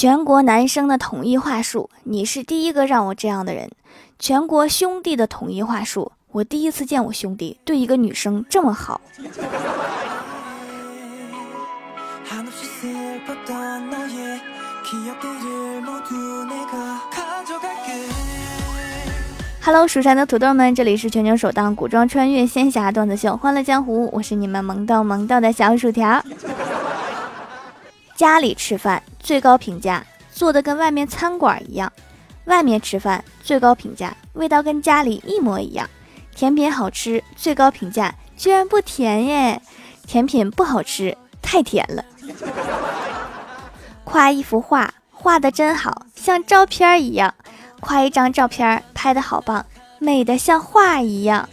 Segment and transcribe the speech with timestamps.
[0.00, 3.68] 全国男生的统一话术，你是第一个让我这样的人。
[4.16, 9.00] 全国兄弟的统一话术，我第一次见我兄弟对一个女生这么好。
[19.60, 26.22] Hello，蜀山的土豆们，这里是全球首档古装穿越仙侠段子秀《欢乐江湖》，我是你们萌逗萌逗的小薯条。
[28.18, 31.92] 家里吃饭最高评价做的跟外面餐馆一样，
[32.46, 35.88] 外面吃饭最高评价味道跟家里一模一样，
[36.34, 39.62] 甜品好吃最高评价居然不甜耶，
[40.04, 42.04] 甜品不好吃太甜了。
[44.02, 47.32] 夸一幅画画的真好像照片一样，
[47.78, 49.64] 夸一张照片拍的好棒，
[50.00, 51.48] 美的像画一样。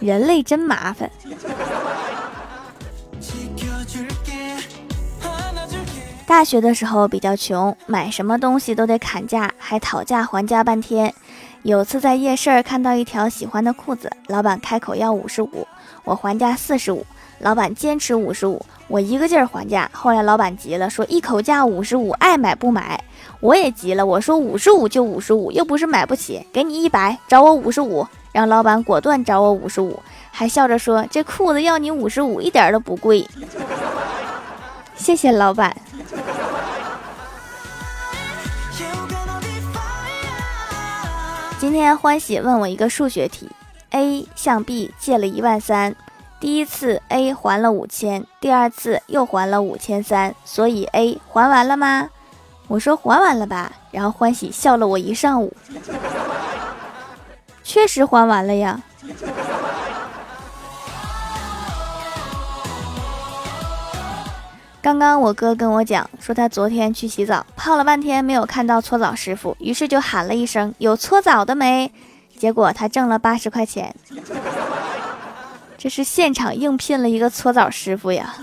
[0.00, 1.08] 人类真麻烦。
[6.28, 11.14] 大学的时候比较穷，买什么东西都得砍价，还讨价还价半天。
[11.62, 15.66] 有次在夜市看到一条喜欢的裤子，老板开口要五十五，
[16.04, 17.06] 我还价四十五，
[17.38, 19.90] 老板坚持五十五，我一个劲儿还价。
[19.90, 23.02] 后来老板急了，说一口价五十五，爱买不买。
[23.40, 28.06] 我也急了，我说五十五就五十五，又不是买不起，给你一百，找我五十五。
[28.32, 29.98] 让老板果断找我五十五，
[30.30, 33.26] 还笑着说这裤子要你五十五，一点都不贵。
[34.94, 35.74] 谢谢老板。
[41.60, 43.50] 今天欢喜问我一个数学题
[43.90, 45.96] ：A 向 B 借了一万三，
[46.38, 52.10] 第一次 A 还了五千，第二次又还了五千三，所以 A 还完了吗？
[52.68, 55.52] 我说还完了吧，然后欢喜笑了我一上午。
[57.64, 58.80] 确实还完了呀。
[64.80, 71.92] 刚刚我哥跟我讲说，他昨天去洗澡，泡了半天没有看到搓澡师傅，于是就喊了一声：“有搓澡的没？”
[72.38, 73.94] 结果他挣了八十块钱，
[75.76, 78.36] 这是现场应聘了一个搓澡师傅呀。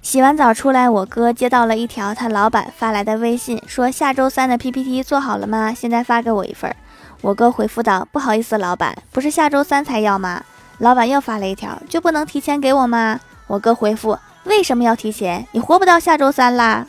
[0.00, 5.74] 洗完澡出来，我哥接到了一条他老板发来的微信，说下周三的 PPT 做好了吗？
[5.74, 6.74] 现在发给我一份。
[7.20, 10.44] 我哥回复道：“不好意思，老板，不是下周三才要吗？”
[10.78, 13.20] 老板又发了一条，就不能提前给我吗？
[13.46, 15.46] 我哥回复：为什么要提前？
[15.52, 16.86] 你活不到下周三啦。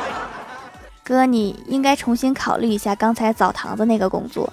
[1.02, 4.52] 哥，你应该重新考虑一下刚才澡堂子那个工作。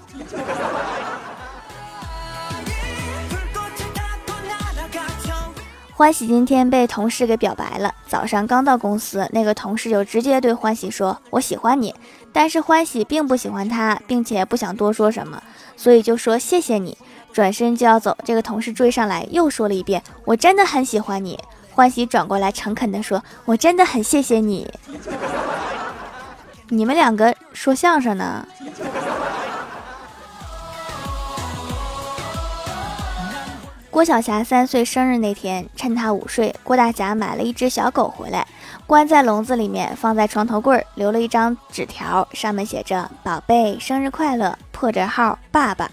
[5.93, 11.93] 欢喜今天被同事给表白了，早上刚到公司，那个同事就直接对欢喜说：“我喜欢你。”
[12.31, 15.41] 但是欢喜并不喜欢他，并且不想多说什么，
[15.75, 16.95] 所以就说：“谢谢你。”
[17.33, 21.39] 转身就要走，这个同事追上来又说了一遍：“我真的很喜欢你。”
[21.71, 24.67] 欢喜转过来诚恳地说：“我真的很谢谢你。”
[26.69, 28.47] 你们两个说相声呢？
[33.89, 38.45] 郭晓霞三岁生日那天，趁她午睡，郭大侠买了一只小狗回来，
[38.85, 45.89] 关在笼子里面，放在床头柜，留了一张纸条，上面写着：“宝贝，生日快乐，破折号，爸爸。”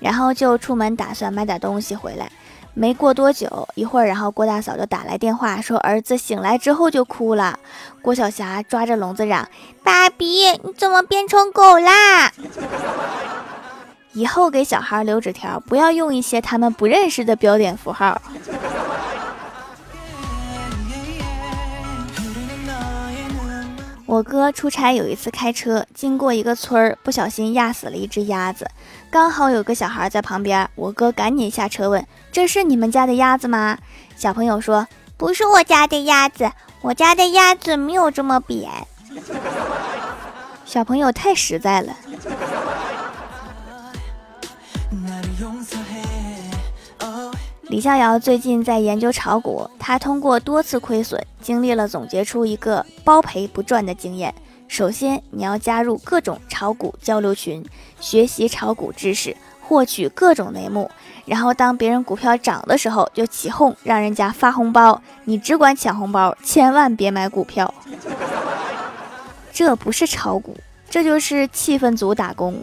[0.00, 2.30] 然后就出门打算买点东西回来，
[2.74, 7.58] 没过多久，一会儿，然后郭大嫂就打来电话说儿子醒来之后就哭了。
[8.00, 9.48] 郭晓霞抓着笼子嚷
[9.82, 12.32] ：“爸比，你怎么变成狗啦？”
[14.14, 18.20] 以后给小孩留纸条，不要用一些他们不认识的标点符号。
[24.08, 28.66] 我哥出差有一次开车经过一个村儿，不小心压死了一只鸭子，
[29.10, 32.02] 刚好有个小孩在旁边，我哥赶紧下车问
[32.32, 33.76] ：“这是你们家的鸭子吗？”
[34.16, 34.88] 小朋友说
[35.18, 38.70] ：“不是我家的鸭子，我家的鸭子没有这么扁。”
[40.64, 41.94] 小朋友太实在了。
[47.68, 54.34] 李逍遥最近在研究炒股，他通过多次亏损经历了，总结出一个包赔不赚的经验。
[54.68, 57.62] 首先，你要加入各种炒股交流群，
[58.00, 60.90] 学习炒股知识，获取各种内幕。
[61.26, 65.02] 然后，当别人股票涨的时候，就起哄让人家发红包。
[65.24, 67.72] 你只管抢红包，千万别买股票。
[69.52, 70.56] 这不是炒股，
[70.88, 72.54] 这就是气氛组打工。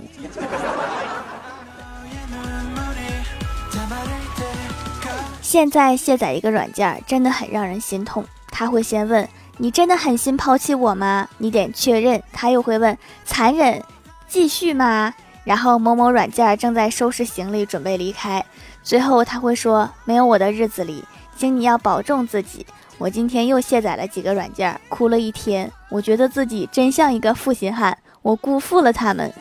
[5.56, 8.26] 现在卸载一个软件真的很让人心痛。
[8.50, 9.26] 他会先问
[9.58, 11.30] 你真的狠心抛弃我吗？
[11.38, 13.82] 你点确认，他又会问残忍
[14.28, 15.14] 继续吗？
[15.46, 18.46] 然后某某软件正在收拾行李准备离开，
[18.84, 21.06] 最后他会说没有我的日子里，
[21.38, 22.66] 请你要保重自己。
[22.98, 25.72] 我今天又卸载了几个软件，哭了一天。
[25.88, 29.34] 我觉得自己真像一个负心汉，我辜负了他们。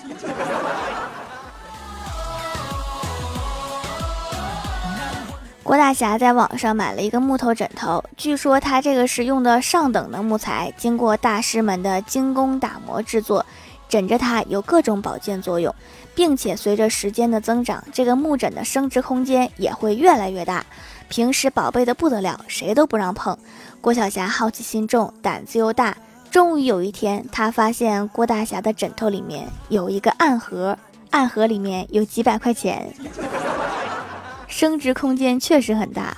[5.65, 13.45] 郭大侠在网上买了一个木头枕头，据说他这个是用的上等的木材，经过大师们的精工打磨制作，
[13.89, 15.75] 枕着它有各种保健作用，
[16.15, 20.63] 并且随着时间的增长，这个木枕的升值空间也会越来越大。
[21.09, 23.37] 平时宝贝的不得了，谁都不让碰。
[23.81, 25.97] 郭小霞好奇心重，胆子又大，
[26.31, 30.77] 终于有一天，他发现郭大侠的枕头里面有一个暗盒，
[31.09, 32.95] 暗盒里面有几百块钱。
[34.49, 36.17] 升值空间确实很大。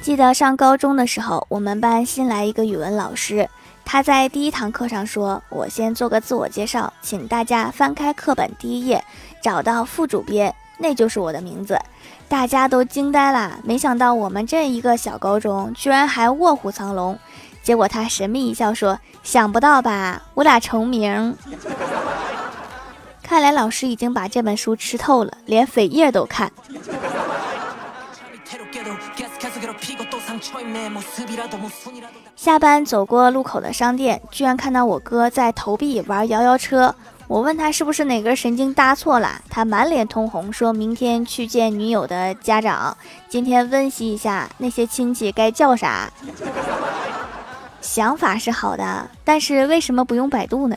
[0.00, 3.46] 记得上高中的时候，我们班新来一个语文老师，
[3.84, 9.04] 他在第一堂课上说：“我先做个自我介绍，请大家翻开课本第一页，
[9.42, 11.78] 找到副主编，那就是我的名字。”
[12.26, 17.18] 大家都惊呆了，没想到我们这一个小高中居然还卧虎藏龙。
[17.62, 21.36] 结果他神秘一笑说：“想不到吧，我俩重名。”
[23.28, 26.50] 看来老师已经把这本书吃透了，连扉页都看。
[32.34, 36.94] 下班走过路口的商店，居然看到我哥在投币玩摇摇车。
[37.26, 42.96] 我问他是不是哪根神经搭错了，他满脸通红，说明天去见女友的家长，
[43.28, 46.10] 今天温习一下那些亲戚该叫啥。
[47.82, 50.76] 想法是好的，但是为什么不用百度呢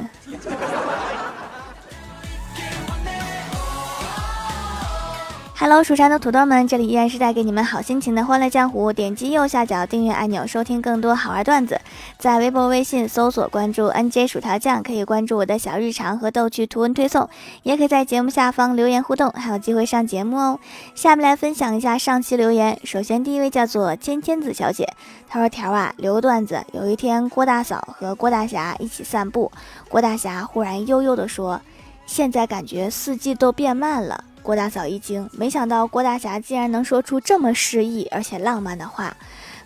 [5.62, 8.92] ？Hello，蜀山的土豆们，这里依然是带给你们好心情的欢乐江湖。
[8.92, 11.80] 点击右下角订阅按钮，收听更多好玩段子。
[12.18, 17.30] 在微博、微信搜索关注 NJ 薯条酱，可以关注我的小日常和逗趣图文推送，
[17.62, 20.60] 也可以在节目下方留言互动，还有机会上节目哦。
[20.96, 22.80] 下面来分享一下上期留言。
[22.84, 24.92] 首先，第一位叫做千千子小姐，
[25.30, 26.66] 她说：“条啊，留个段子。
[26.74, 29.52] 有一天，郭大嫂和郭大侠一起散步，
[29.90, 31.62] 郭大侠忽然悠悠地说
[32.08, 39.16] ：‘现在感觉四季都变慢了。’”郭大嫂一惊，没想到郭大侠竟然能说出这么诗意而且浪漫的话。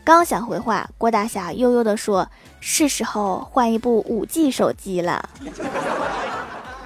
[0.04, 2.30] 刚想回话，郭大侠悠悠地说
[2.62, 5.30] ：“是时候换一部五 G 手机了。”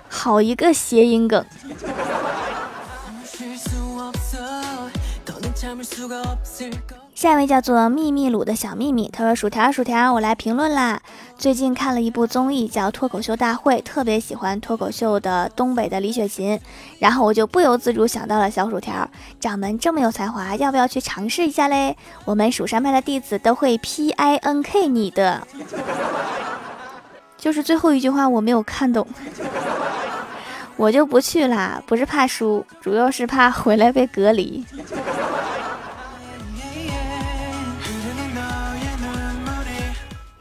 [0.08, 1.44] 好一个谐音梗。
[7.20, 11.02] 下一位叫做秘密鲁的小秘密，他说：“薯条薯条，我来评论啦。
[11.38, 16.58] 最近看了一部综艺叫《脱口秀大会》，特别喜欢脱口秀的东北的李雪琴，
[16.98, 19.06] 然后我就不由自主想到了小薯条，
[19.38, 21.98] 掌门这么有才华，要不要去尝试一下嘞？
[22.24, 25.46] 我们蜀山派的弟子都会 P I N K 你的，
[27.38, 29.06] 就是最后一句话我没有看懂，
[30.78, 34.64] 我就不去啦，不是怕输，主要是怕回来被隔离。”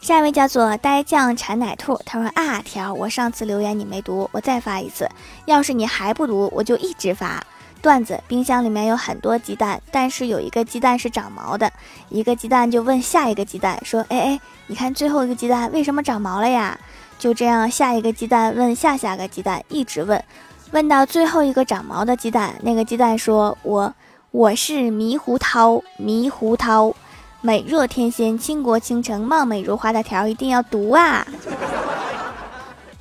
[0.08, 5.06] 下一位叫做呆酱馋奶兔，他说啊条，我上次留言你没读，我再发一次。
[5.44, 7.44] 要是你还不读，我就一直发
[7.82, 8.18] 段子。
[8.26, 11.70] 冰箱里面有很多鸡蛋，但是有一个鸡蛋是长毛的。
[12.08, 16.80] 一个鸡蛋就问下一个鸡蛋说：“哎哎，你看最后一个鸡蛋为什么长毛了呀？”
[17.20, 20.24] 就这样，下一个鸡蛋问下下个鸡蛋，一直问，
[20.70, 23.94] 问到最后一个长毛的鸡蛋，那个鸡蛋说：“我
[24.30, 26.94] 我是猕猴桃，猕猴桃。”
[27.40, 31.24] 美若天仙，倾国倾城，貌美如花的条一定要读啊！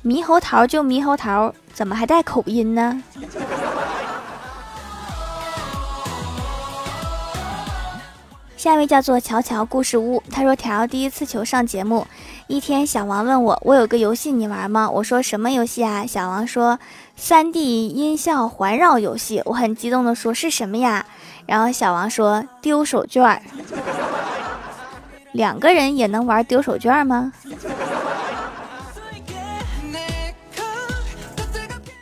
[0.04, 3.02] 猕猴桃就猕猴桃，怎么还带口音呢？
[8.56, 12.06] 下一位叫做乔乔故事屋，他说条第一次求上节目，
[12.46, 14.88] 一天小王问我，我有个游戏你玩吗？
[14.88, 16.06] 我说什么游戏啊？
[16.06, 16.78] 小王说
[17.16, 21.04] 三 D 音效环绕游戏，我很激动的说是什么呀？
[21.46, 23.40] 然后小王说丢手绢。
[25.38, 27.32] 两个人也能玩丢手绢吗？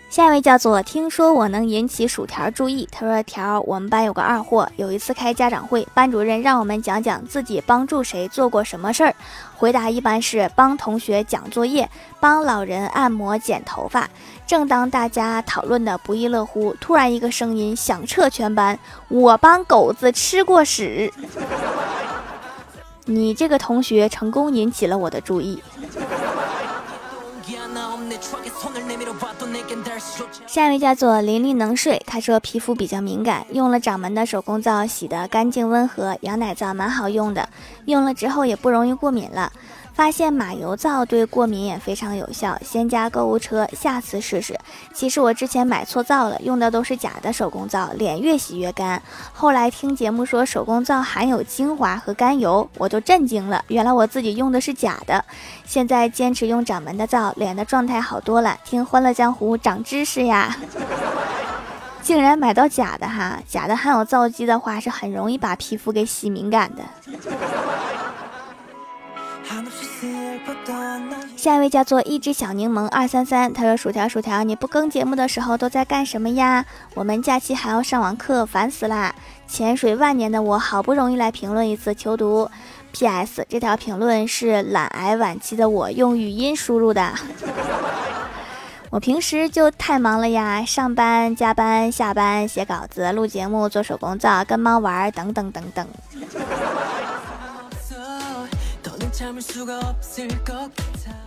[0.09, 2.88] 下一位叫做听说我能引起薯条注意。
[2.90, 9.14] 他说：“条，我们班有个二货，有一次开家长会，班主任让我们讲讲自己帮助谁做过什么事儿。
[9.55, 11.87] 回答一般是帮同学讲作业，
[12.19, 14.09] 帮老人按摩剪头发。
[14.47, 18.78] 正当大家讨论的不亦乐乎，突然一个声音响彻全班：
[19.09, 21.12] 我帮狗子吃过屎。”
[23.07, 25.63] 你这个同学成功引起了我的注意。
[30.47, 37.49] 下一位叫做琳琳能睡，他说皮肤比较敏感，用了掌门的手工皂洗的干净温和，羊奶皂蛮好用的，
[37.85, 39.53] 用了之后也不容易过敏了。
[39.97, 44.55] 发现马油皂对过敏也非常有效，先加购物车，下次试试。
[44.93, 49.03] 其实我之前买错皂了，用的都是假的手工皂，脸越洗越干。
[49.33, 55.25] 后来听节目说手工皂含有精华和甘油，我都震惊了，原来我自己用的是假的。
[55.65, 58.55] 现在坚持用掌门的皂，脸的状态好多了。
[58.67, 60.55] 听欢乐江湖长知识呀！
[62.03, 66.83] 竟然买到假的哈，假的含有皂基的话，是很容易把皮肤给洗敏感的。
[71.37, 76.65] 下一位叫做一只小柠檬二三三，他说：“薯条薯条，你不更节目的时候都在干什么呀？
[76.95, 79.15] 我们假期还要上网课，烦死啦！
[79.47, 82.50] 潜水万年的我，好不容易来评论一次，求读。
[82.93, 83.47] P.S.
[83.49, 87.12] 这条评论是懒癌晚期的我用语音输入的。
[88.91, 95.87] ”我平时就太忙了呀，上班、加班、下班、写稿子、录节目、做手工皂、跟猫玩等等等等。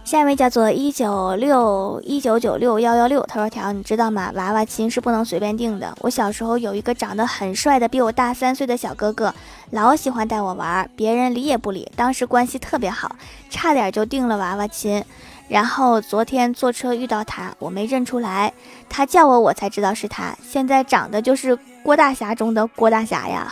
[0.05, 4.31] 下一位叫做一九六一九九六幺幺六，他说：“条，你知道吗？
[4.35, 5.91] 娃娃亲是不能随便定的。
[6.01, 9.33] 我小时候有一个长得很帅的，比我大三岁的小哥哥，
[9.71, 13.15] 老喜欢带我玩，别人理也不理，当时关系特别好，
[13.49, 15.03] 差点就定了娃娃亲。”
[15.49, 18.53] 然后昨天坐车遇到他，我没认出来，
[18.87, 20.35] 他叫我，我才知道是他。
[20.47, 23.51] 现在长得就是郭大侠中的郭大侠呀，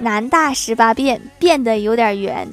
[0.00, 2.48] 男大十八变，变得有点圆。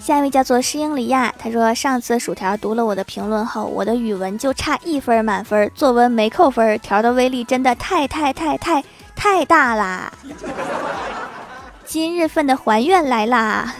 [0.00, 6.76] 下一位叫做诗英里亚，他说上次薯条读了我的评论后，我的语文就差一分满分，作文没扣分。
[6.80, 8.82] 条的威力真的太太太太
[9.14, 10.12] 太大啦！
[11.84, 13.72] 今日份的还愿来啦！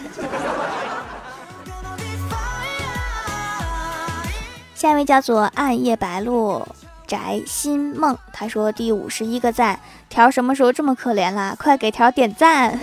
[4.73, 6.65] 下一位叫做暗夜白露
[7.13, 9.79] 宅心梦，他说第五十一个赞，
[10.09, 11.55] 条什么时候这么可怜啦？
[11.59, 12.79] 快给条点赞！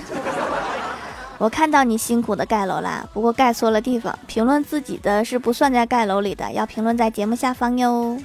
[1.39, 8.17] 我看到你辛苦的盖楼啦，不过盖错了地方，评论自己的是不算在盖楼里的，要评论在节目下方哟。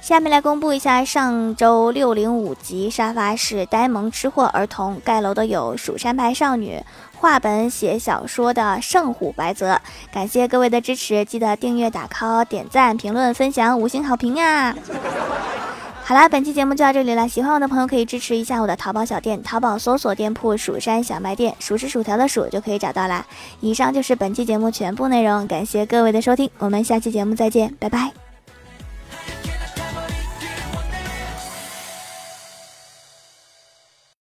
[0.00, 6.80] 下面来公布一下上周六零五级沙发是呆萌吃货儿童盖楼的有蜀山派少女、
[7.20, 9.80] 画本写小说的圣虎白泽，
[10.12, 14.74] 感谢各位的支持，记得订阅、打 call、点赞、评论、分享、五星好评呀！
[16.04, 23.26] 好啦，本期节目就到这里了，喜欢我的朋友可以支持一下我的淘宝小店，淘宝搜索店铺“蜀山小卖店”，数是薯条的数就可以找到啦。
[23.60, 28.27] 以上就是本期节目全部内容，感谢各位的收听，我们下期节目再见，拜拜。